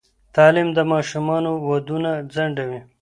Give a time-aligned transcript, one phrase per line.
[0.35, 2.81] تعلیم د ماشومانو ودونه ځنډوي.